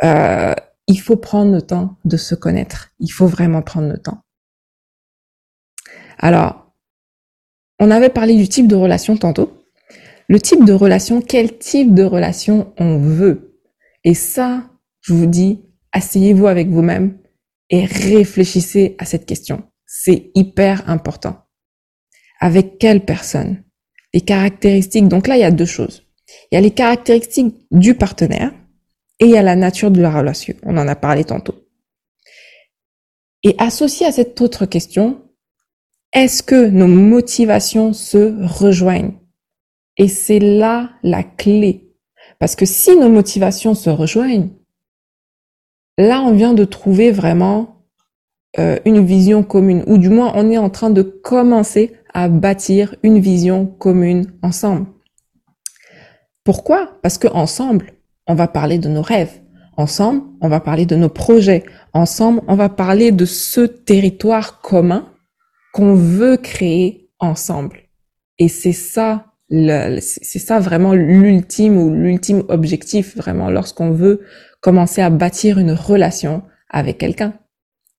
euh, 0.02 0.54
il 0.86 1.00
faut 1.00 1.16
prendre 1.16 1.52
le 1.52 1.62
temps 1.62 1.96
de 2.04 2.16
se 2.16 2.34
connaître. 2.34 2.90
Il 3.00 3.08
faut 3.08 3.26
vraiment 3.26 3.62
prendre 3.62 3.88
le 3.88 3.98
temps. 3.98 4.22
Alors, 6.18 6.72
on 7.78 7.90
avait 7.90 8.08
parlé 8.08 8.36
du 8.36 8.48
type 8.48 8.68
de 8.68 8.76
relation 8.76 9.16
tantôt. 9.16 9.64
Le 10.28 10.40
type 10.40 10.64
de 10.64 10.72
relation, 10.72 11.20
quel 11.20 11.58
type 11.58 11.94
de 11.94 12.02
relation 12.02 12.72
on 12.78 12.98
veut? 12.98 13.60
Et 14.04 14.14
ça, 14.14 14.70
je 15.00 15.12
vous 15.12 15.26
dis, 15.26 15.62
asseyez-vous 15.92 16.46
avec 16.46 16.68
vous-même 16.68 17.18
et 17.70 17.84
réfléchissez 17.84 18.96
à 18.98 19.04
cette 19.04 19.26
question. 19.26 19.64
C'est 19.84 20.30
hyper 20.34 20.88
important. 20.88 21.44
Avec 22.40 22.78
quelle 22.78 23.04
personne? 23.04 23.62
Les 24.14 24.20
caractéristiques. 24.20 25.08
Donc 25.08 25.26
là, 25.26 25.36
il 25.36 25.40
y 25.40 25.44
a 25.44 25.50
deux 25.50 25.66
choses. 25.66 26.04
Il 26.50 26.54
y 26.54 26.58
a 26.58 26.60
les 26.60 26.70
caractéristiques 26.70 27.54
du 27.70 27.94
partenaire 27.94 28.52
et 29.20 29.36
a 29.36 29.42
la 29.42 29.56
nature 29.56 29.90
de 29.90 30.00
la 30.00 30.10
relation. 30.10 30.54
On 30.62 30.76
en 30.76 30.88
a 30.88 30.96
parlé 30.96 31.24
tantôt. 31.24 31.54
Et 33.42 33.54
associé 33.58 34.06
à 34.06 34.12
cette 34.12 34.40
autre 34.40 34.66
question, 34.66 35.22
est-ce 36.12 36.42
que 36.42 36.68
nos 36.68 36.86
motivations 36.86 37.92
se 37.92 38.34
rejoignent? 38.44 39.14
Et 39.96 40.08
c'est 40.08 40.38
là 40.38 40.90
la 41.02 41.22
clé. 41.22 41.94
Parce 42.38 42.56
que 42.56 42.66
si 42.66 42.96
nos 42.96 43.08
motivations 43.08 43.74
se 43.74 43.90
rejoignent, 43.90 44.50
là, 45.98 46.20
on 46.22 46.32
vient 46.32 46.54
de 46.54 46.64
trouver 46.64 47.10
vraiment 47.10 47.86
euh, 48.58 48.78
une 48.84 49.04
vision 49.04 49.42
commune, 49.42 49.84
ou 49.86 49.98
du 49.98 50.08
moins, 50.08 50.32
on 50.34 50.50
est 50.50 50.58
en 50.58 50.70
train 50.70 50.90
de 50.90 51.02
commencer 51.02 51.96
à 52.12 52.28
bâtir 52.28 52.94
une 53.02 53.20
vision 53.20 53.66
commune 53.66 54.32
ensemble. 54.42 54.86
Pourquoi? 56.44 56.98
Parce 57.02 57.18
que 57.18 57.28
ensemble, 57.28 57.92
on 58.26 58.34
va 58.34 58.48
parler 58.48 58.78
de 58.78 58.88
nos 58.88 59.02
rêves. 59.02 59.40
Ensemble, 59.76 60.22
on 60.40 60.48
va 60.48 60.60
parler 60.60 60.86
de 60.86 60.96
nos 60.96 61.08
projets. 61.08 61.64
Ensemble, 61.92 62.40
on 62.48 62.54
va 62.54 62.68
parler 62.68 63.12
de 63.12 63.24
ce 63.24 63.60
territoire 63.60 64.60
commun 64.60 65.12
qu'on 65.72 65.94
veut 65.94 66.38
créer 66.38 67.10
ensemble. 67.18 67.80
Et 68.38 68.48
c'est 68.48 68.72
ça, 68.72 69.26
c'est 69.50 70.38
ça 70.38 70.58
vraiment 70.60 70.94
l'ultime 70.94 71.76
ou 71.76 71.90
l'ultime 71.90 72.44
objectif 72.48 73.16
vraiment 73.16 73.50
lorsqu'on 73.50 73.90
veut 73.90 74.22
commencer 74.60 75.02
à 75.02 75.10
bâtir 75.10 75.58
une 75.58 75.72
relation 75.72 76.42
avec 76.70 76.98
quelqu'un. 76.98 77.34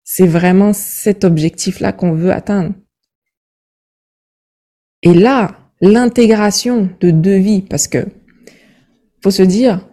C'est 0.03 0.27
vraiment 0.27 0.73
cet 0.73 1.23
objectif-là 1.23 1.91
qu'on 1.91 2.13
veut 2.13 2.31
atteindre. 2.31 2.73
Et 5.03 5.13
là, 5.13 5.57
l'intégration 5.79 6.89
de 6.99 7.11
deux 7.11 7.37
vies, 7.37 7.61
parce 7.61 7.87
que 7.87 8.07
faut 9.23 9.31
se 9.31 9.43
dire, 9.43 9.87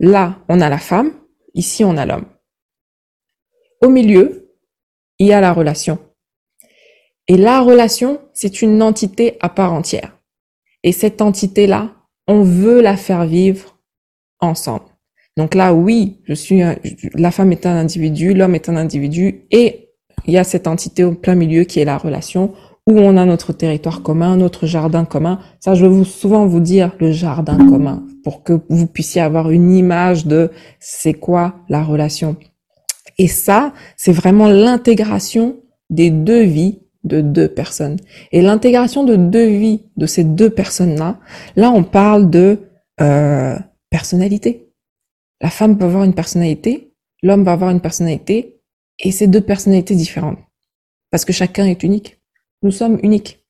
Là, 0.00 0.38
on 0.48 0.60
a 0.60 0.68
la 0.70 0.78
femme, 0.78 1.12
ici, 1.54 1.84
on 1.84 1.96
a 1.98 2.06
l'homme. 2.06 2.24
Au 3.82 3.88
milieu, 3.88 4.56
il 5.18 5.26
y 5.26 5.32
a 5.32 5.40
la 5.40 5.52
relation. 5.52 5.98
Et 7.28 7.36
la 7.36 7.60
relation, 7.60 8.20
c'est 8.32 8.62
une 8.62 8.82
entité 8.82 9.36
à 9.40 9.50
part 9.50 9.74
entière. 9.74 10.18
Et 10.82 10.92
cette 10.92 11.20
entité-là, 11.20 11.94
on 12.26 12.42
veut 12.42 12.80
la 12.80 12.96
faire 12.96 13.26
vivre 13.26 13.78
ensemble. 14.40 14.86
Donc 15.36 15.54
là, 15.54 15.74
oui, 15.74 16.22
je 16.24 16.32
suis, 16.32 16.62
la 17.14 17.30
femme 17.30 17.52
est 17.52 17.66
un 17.66 17.76
individu, 17.76 18.32
l'homme 18.32 18.54
est 18.54 18.68
un 18.68 18.76
individu, 18.76 19.46
et 19.50 19.90
il 20.26 20.32
y 20.32 20.38
a 20.38 20.44
cette 20.44 20.66
entité 20.66 21.04
au 21.04 21.14
plein 21.14 21.34
milieu 21.34 21.64
qui 21.64 21.78
est 21.80 21.84
la 21.84 21.98
relation, 21.98 22.54
où 22.90 22.98
on 22.98 23.16
a 23.16 23.24
notre 23.24 23.52
territoire 23.52 24.02
commun, 24.02 24.36
notre 24.36 24.66
jardin 24.66 25.04
commun. 25.04 25.38
Ça, 25.60 25.74
je 25.74 25.86
veux 25.86 26.04
souvent 26.04 26.46
vous 26.46 26.60
dire 26.60 26.92
le 26.98 27.12
jardin 27.12 27.56
commun 27.56 28.04
pour 28.24 28.42
que 28.42 28.60
vous 28.68 28.86
puissiez 28.86 29.20
avoir 29.20 29.50
une 29.50 29.72
image 29.72 30.26
de 30.26 30.50
c'est 30.78 31.14
quoi 31.14 31.54
la 31.68 31.82
relation. 31.82 32.36
Et 33.18 33.28
ça, 33.28 33.72
c'est 33.96 34.12
vraiment 34.12 34.48
l'intégration 34.48 35.56
des 35.90 36.10
deux 36.10 36.42
vies 36.42 36.80
de 37.04 37.20
deux 37.20 37.48
personnes. 37.48 37.96
Et 38.32 38.42
l'intégration 38.42 39.04
de 39.04 39.16
deux 39.16 39.46
vies 39.46 39.82
de 39.96 40.06
ces 40.06 40.24
deux 40.24 40.50
personnes-là, 40.50 41.18
là, 41.56 41.70
on 41.70 41.82
parle 41.82 42.30
de 42.30 42.58
euh, 43.00 43.56
personnalité. 43.90 44.72
La 45.40 45.50
femme 45.50 45.78
peut 45.78 45.86
avoir 45.86 46.04
une 46.04 46.14
personnalité, 46.14 46.92
l'homme 47.22 47.44
va 47.44 47.52
avoir 47.52 47.70
une 47.70 47.80
personnalité, 47.80 48.60
et 48.98 49.12
c'est 49.12 49.26
deux 49.26 49.40
personnalités 49.40 49.94
différentes. 49.94 50.38
Parce 51.10 51.24
que 51.24 51.32
chacun 51.32 51.66
est 51.66 51.82
unique. 51.82 52.19
Nous 52.62 52.70
sommes 52.70 52.98
uniques. 53.02 53.44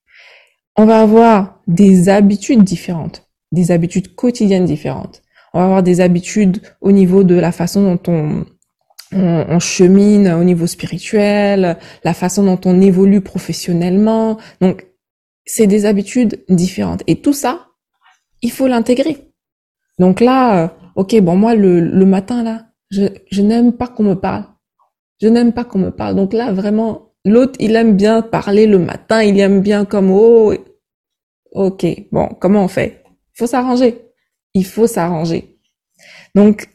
On 0.76 0.86
va 0.86 1.00
avoir 1.00 1.60
des 1.66 2.08
habitudes 2.08 2.62
différentes 2.64 3.30
des 3.52 3.70
habitudes 3.70 4.14
quotidiennes 4.14 4.64
différentes. 4.64 5.22
On 5.52 5.58
va 5.58 5.64
avoir 5.64 5.82
des 5.82 6.00
habitudes 6.00 6.60
au 6.80 6.92
niveau 6.92 7.24
de 7.24 7.34
la 7.34 7.52
façon 7.52 7.82
dont 7.82 8.12
on, 8.12 8.46
chemine 9.58 10.28
au 10.28 10.44
niveau 10.44 10.68
spirituel, 10.68 11.76
la 12.04 12.14
façon 12.14 12.44
dont 12.44 12.60
on 12.64 12.80
évolue 12.80 13.20
professionnellement. 13.20 14.38
Donc, 14.60 14.86
c'est 15.44 15.66
des 15.66 15.84
habitudes 15.84 16.44
différentes. 16.48 17.02
Et 17.08 17.20
tout 17.20 17.32
ça, 17.32 17.66
il 18.40 18.52
faut 18.52 18.68
l'intégrer. 18.68 19.32
Donc 19.98 20.20
là, 20.20 20.64
euh, 20.64 20.68
ok, 20.94 21.20
bon, 21.22 21.34
moi, 21.34 21.56
le, 21.56 21.80
le 21.80 22.06
matin, 22.06 22.44
là, 22.44 22.66
je, 22.90 23.06
je 23.32 23.42
n'aime 23.42 23.72
pas 23.72 23.88
qu'on 23.88 24.04
me 24.04 24.14
parle. 24.14 24.44
Je 25.20 25.26
n'aime 25.26 25.52
pas 25.52 25.64
qu'on 25.64 25.80
me 25.80 25.90
parle. 25.90 26.14
Donc 26.14 26.32
là, 26.32 26.52
vraiment, 26.52 27.09
l'autre, 27.24 27.54
il 27.60 27.76
aime 27.76 27.96
bien 27.96 28.22
parler 28.22 28.66
le 28.66 28.78
matin, 28.78 29.22
il 29.22 29.38
aime 29.40 29.60
bien 29.60 29.84
comme, 29.84 30.10
oh, 30.10 30.54
ok, 31.52 31.86
bon, 32.12 32.28
comment 32.40 32.64
on 32.64 32.68
fait? 32.68 33.02
Faut 33.34 33.46
s'arranger. 33.46 34.02
Il 34.54 34.64
faut 34.64 34.86
s'arranger. 34.86 35.58
Donc, 36.34 36.68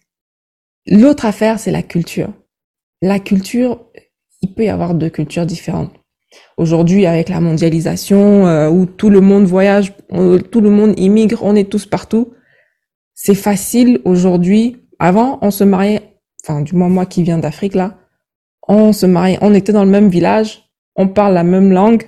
l'autre 0.88 1.26
affaire, 1.26 1.60
c'est 1.60 1.72
la 1.72 1.84
culture. 1.84 2.34
La 3.02 3.20
culture, 3.20 3.86
il 4.42 4.54
peut 4.54 4.66
y 4.66 4.70
avoir 4.70 4.94
deux 4.94 5.10
cultures 5.10 5.46
différentes. 5.46 5.94
Aujourd'hui, 6.58 7.06
avec 7.06 7.30
la 7.30 7.40
mondialisation, 7.40 8.48
euh, 8.48 8.70
où 8.70 8.86
tout 8.86 9.10
le 9.10 9.22
monde 9.22 9.46
voyage, 9.46 9.94
tout 10.10 10.62
le 10.62 10.70
monde 10.70 10.98
immigre, 11.00 11.44
on 11.44 11.56
est 11.56 11.70
tous 11.70 11.86
partout, 11.86 12.34
c'est 13.14 13.36
facile 13.36 14.02
aujourd'hui. 14.04 14.78
Avant, 15.00 15.40
on 15.42 15.52
se 15.52 15.64
mariait, 15.64 16.20
enfin, 16.44 16.62
du 16.62 16.76
moins 16.76 16.90
moi 16.90 17.06
qui 17.06 17.24
viens 17.24 17.38
d'Afrique, 17.38 17.76
là, 17.76 17.98
on 18.68 18.94
se 18.94 19.06
mariait, 19.06 19.38
on 19.42 19.54
était 19.54 19.74
dans 19.74 19.86
le 19.86 19.92
même 19.92 20.10
village, 20.10 20.70
on 20.96 21.08
parle 21.08 21.34
la 21.34 21.44
même 21.44 21.72
langue, 21.72 22.04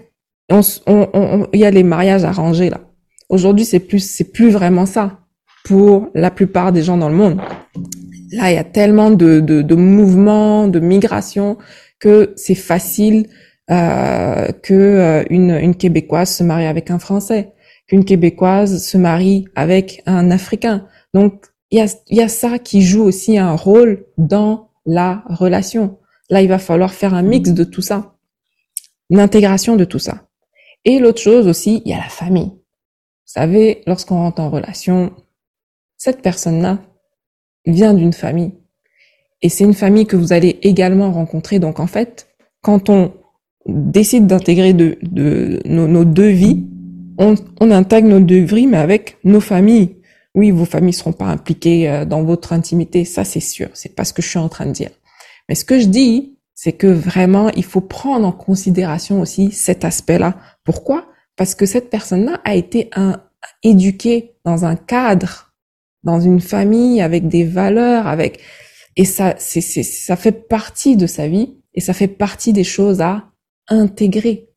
il 0.50 0.56
on, 0.88 1.08
on, 1.14 1.48
y 1.54 1.66
a 1.66 1.72
les 1.72 1.84
mariages 1.84 2.24
arrangés, 2.24 2.70
là. 2.70 2.82
Aujourd'hui, 3.30 3.66
c'est 3.66 3.80
plus, 3.80 4.00
c'est 4.00 4.32
plus 4.32 4.50
vraiment 4.52 4.86
ça 4.86 5.20
pour 5.66 6.08
la 6.14 6.32
plupart 6.32 6.72
des 6.72 6.82
gens 6.82 6.96
dans 6.96 7.10
le 7.10 7.16
monde. 7.16 7.42
Là, 8.32 8.52
il 8.52 8.56
y 8.56 8.58
a 8.58 8.64
tellement 8.64 9.12
de, 9.12 9.42
de, 9.42 9.62
de 9.62 9.76
mouvements, 9.76 10.70
de 10.70 10.80
migration 10.80 11.58
que 12.00 12.34
c'est 12.38 12.56
facile 12.56 13.28
euh, 13.70 14.48
que 14.64 14.74
euh, 14.74 15.24
une, 15.30 15.52
une 15.52 15.76
québécoise 15.76 16.30
se 16.30 16.44
marie 16.44 16.66
avec 16.66 16.90
un 16.90 17.00
français, 17.00 17.52
qu'une 17.88 18.06
québécoise 18.06 18.82
se 18.82 18.98
marie 18.98 19.46
avec 19.56 20.04
un 20.06 20.32
africain. 20.32 20.86
Donc, 21.14 21.48
il 21.72 21.80
y 21.80 21.82
a, 21.82 21.88
y 22.10 22.22
a 22.22 22.30
ça 22.30 22.60
qui 22.60 22.82
joue 22.82 23.04
aussi 23.04 23.38
un 23.38 23.56
rôle 23.56 24.06
dans 24.18 24.70
la 24.86 25.24
relation. 25.28 25.98
Là, 26.30 26.42
il 26.42 26.48
va 26.48 26.60
falloir 26.60 26.94
faire 26.94 27.14
un 27.14 27.22
mix 27.22 27.52
de 27.52 27.64
tout 27.64 27.82
ça, 27.82 28.16
une 29.10 29.20
intégration 29.20 29.76
de 29.76 29.86
tout 29.86 30.00
ça. 30.00 30.28
Et 30.86 31.00
l'autre 31.00 31.22
chose 31.22 31.48
aussi, 31.48 31.82
il 31.86 31.92
y 31.92 31.94
a 31.94 31.98
la 31.98 32.10
famille. 32.10 32.52
Vous 32.52 33.34
savez, 33.34 33.82
lorsqu'on 33.88 34.18
rentre 34.18 34.42
en 34.42 34.50
relation, 34.50 35.14
cette 35.98 36.22
personne-là 36.22 36.80
vient 37.66 37.94
d'une 37.94 38.14
famille. 38.14 38.54
Et 39.42 39.50
c'est 39.50 39.64
une 39.64 39.74
famille 39.74 40.06
que 40.06 40.16
vous 40.16 40.34
allez 40.34 40.60
également 40.62 41.12
rencontrer. 41.12 41.60
Donc 41.60 41.80
en 41.80 41.88
fait, 41.88 42.28
quand 42.62 42.90
on 42.90 43.14
décide 43.68 44.28
d'intégrer 44.28 44.74
nos, 44.74 46.06
deux 46.06 46.30
vies, 46.30 46.66
on, 47.18 47.36
intègre 47.72 48.08
nos 48.08 48.20
deux 48.20 48.44
vies, 48.44 48.68
mais 48.68 48.78
avec 48.78 49.18
nos 49.24 49.42
familles. 49.42 49.96
Oui, 50.36 50.52
vos 50.52 50.66
familles 50.66 50.94
seront 50.94 51.14
pas 51.14 51.26
impliquées 51.26 51.90
euh, 51.90 52.06
dans 52.06 52.24
votre 52.24 52.54
intimité, 52.54 53.06
ça 53.06 53.24
c'est 53.24 53.40
sûr. 53.40 53.70
C'est 53.74 53.96
pas 53.96 54.04
ce 54.04 54.14
que 54.14 54.22
je 54.22 54.30
suis 54.30 54.38
en 54.38 54.50
train 54.50 54.68
de 54.68 54.72
dire. 54.72 54.92
Mais 55.48 55.56
ce 55.56 55.66
que 55.66 55.80
je 55.80 55.88
dis, 55.88 56.38
c'est 56.54 56.74
que 56.74 56.88
vraiment, 56.88 57.50
il 57.50 57.64
faut 57.64 57.82
prendre 57.82 58.26
en 58.26 58.32
considération 58.32 59.22
aussi 59.22 59.52
cet 59.52 59.86
aspect-là. 59.86 60.38
Pourquoi? 60.64 61.08
Parce 61.36 61.54
que 61.54 61.66
cette 61.66 61.90
personne-là 61.90 62.42
a 62.44 62.56
été 62.56 62.90
éduquée 63.64 64.36
dans 64.44 64.66
un 64.66 64.76
cadre, 64.76 65.54
dans 66.04 66.20
une 66.20 66.42
famille 66.42 67.02
avec 67.02 67.28
des 67.28 67.44
valeurs, 67.44 68.08
avec 68.08 68.42
et 68.96 69.06
ça, 69.06 69.36
ça 69.38 70.16
fait 70.16 70.32
partie 70.32 70.98
de 70.98 71.06
sa 71.06 71.28
vie 71.28 71.62
et 71.76 71.82
ça 71.82 71.94
fait 71.94 72.08
partie 72.08 72.52
des 72.52 72.64
choses 72.64 73.00
à 73.00 73.32
intégrer. 73.68 74.50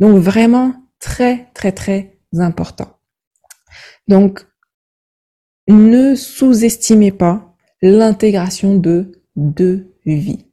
Donc 0.00 0.16
vraiment 0.16 0.74
très 0.98 1.50
très 1.52 1.72
très 1.72 2.18
important. 2.38 2.96
Donc 4.08 4.46
ne 5.68 6.14
sous-estimez 6.14 7.12
pas 7.12 7.54
l'intégration 7.82 8.76
de 8.76 9.21
deux 9.36 9.94
vies. 10.04 10.46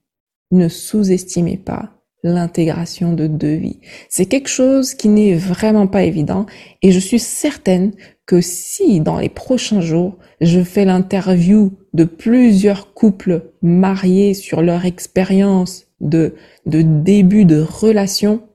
Ne 0.52 0.68
sous-estimez 0.68 1.58
pas 1.58 2.00
l'intégration 2.24 3.14
de 3.14 3.28
deux 3.28 3.56
vies. 3.56 3.80
C'est 4.10 4.26
quelque 4.26 4.50
chose 4.50 4.94
qui 4.94 5.08
n'est 5.08 5.36
vraiment 5.36 5.88
pas 5.88 6.04
évident 6.04 6.46
et 6.82 6.92
je 6.92 7.00
suis 7.00 7.20
certaine 7.20 7.94
que 8.26 8.42
si 8.42 9.00
dans 9.00 9.18
les 9.18 9.30
prochains 9.30 9.82
jours, 9.82 10.18
je 10.42 10.62
fais 10.62 10.86
l'interview 10.86 11.78
de 11.94 12.04
plusieurs 12.04 12.94
couples 12.94 13.54
mariés 13.62 14.34
sur 14.34 14.62
leur 14.62 14.86
expérience 14.86 15.88
de, 16.02 16.36
de 16.66 16.82
début 16.82 17.46
de 17.46 17.62
relation, 17.62 18.48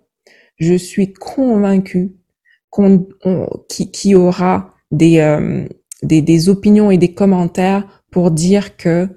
je 0.59 0.75
suis 0.75 1.13
convaincue 1.13 2.13
qu'on, 2.71 3.07
qui, 3.69 4.15
aura 4.15 4.75
des, 4.91 5.19
euh, 5.19 5.67
des, 6.03 6.23
des 6.23 6.49
opinions 6.49 6.91
et 6.91 6.99
des 6.99 7.13
commentaires 7.13 8.03
pour 8.11 8.31
dire 8.31 8.77
que 8.77 9.09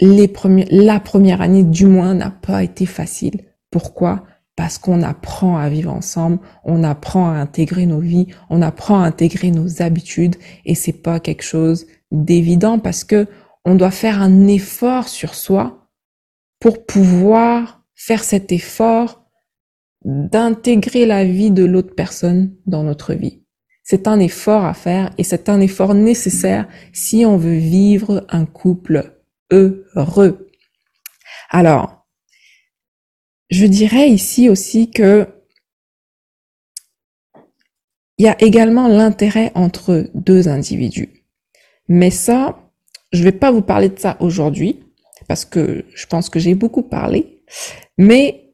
la 0.00 1.00
première 1.00 1.40
année 1.42 1.64
du 1.64 1.86
moins 1.86 2.14
n'a 2.14 2.30
pas 2.30 2.62
été 2.62 2.86
facile. 2.86 3.42
Pourquoi? 3.70 4.24
Parce 4.56 4.78
qu'on 4.78 5.02
apprend 5.02 5.58
à 5.58 5.68
vivre 5.68 5.92
ensemble, 5.92 6.38
on 6.64 6.84
apprend 6.84 7.30
à 7.30 7.34
intégrer 7.34 7.86
nos 7.86 8.00
vies, 8.00 8.26
on 8.50 8.62
apprend 8.62 9.00
à 9.00 9.06
intégrer 9.06 9.50
nos 9.50 9.82
habitudes 9.82 10.36
et 10.64 10.74
c'est 10.74 11.02
pas 11.02 11.20
quelque 11.20 11.44
chose 11.44 11.86
d'évident 12.10 12.78
parce 12.78 13.04
que 13.04 13.26
on 13.64 13.74
doit 13.74 13.90
faire 13.90 14.20
un 14.20 14.46
effort 14.48 15.08
sur 15.08 15.34
soi 15.34 15.88
pour 16.60 16.84
pouvoir 16.84 17.82
faire 17.94 18.24
cet 18.24 18.52
effort 18.52 19.24
d'intégrer 20.04 21.04
la 21.06 21.24
vie 21.24 21.50
de 21.50 21.64
l'autre 21.64 21.94
personne 21.94 22.54
dans 22.66 22.82
notre 22.82 23.12
vie. 23.14 23.42
C'est 23.82 24.08
un 24.08 24.18
effort 24.18 24.64
à 24.64 24.74
faire 24.74 25.10
et 25.18 25.24
c'est 25.24 25.48
un 25.48 25.60
effort 25.60 25.94
nécessaire 25.94 26.68
si 26.92 27.26
on 27.26 27.36
veut 27.36 27.56
vivre 27.56 28.24
un 28.30 28.46
couple 28.46 29.19
heureux. 29.50 30.50
Alors, 31.50 32.06
je 33.50 33.66
dirais 33.66 34.08
ici 34.08 34.48
aussi 34.48 34.90
que 34.90 35.26
il 38.18 38.24
y 38.24 38.28
a 38.28 38.40
également 38.42 38.86
l'intérêt 38.86 39.50
entre 39.54 40.10
deux 40.14 40.48
individus. 40.48 41.24
Mais 41.88 42.10
ça, 42.10 42.70
je 43.12 43.24
vais 43.24 43.32
pas 43.32 43.50
vous 43.50 43.62
parler 43.62 43.88
de 43.88 43.98
ça 43.98 44.16
aujourd'hui 44.20 44.84
parce 45.26 45.44
que 45.44 45.86
je 45.94 46.06
pense 46.06 46.28
que 46.28 46.38
j'ai 46.38 46.54
beaucoup 46.54 46.82
parlé, 46.82 47.42
mais 47.96 48.52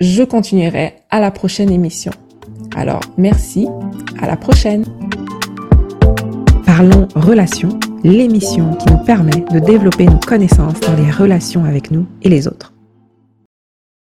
je 0.00 0.22
continuerai 0.22 0.94
à 1.10 1.20
la 1.20 1.30
prochaine 1.30 1.70
émission. 1.70 2.12
Alors, 2.74 3.02
merci, 3.18 3.68
à 4.20 4.26
la 4.26 4.36
prochaine. 4.36 4.84
Parlons 6.64 7.06
relations 7.14 7.78
l'émission 8.02 8.74
qui 8.74 8.92
nous 8.92 9.04
permet 9.04 9.44
de 9.52 9.58
développer 9.58 10.06
nos 10.06 10.18
connaissances 10.18 10.80
dans 10.80 10.94
les 10.94 11.10
relations 11.10 11.64
avec 11.64 11.90
nous 11.90 12.06
et 12.22 12.28
les 12.28 12.48
autres. 12.48 12.72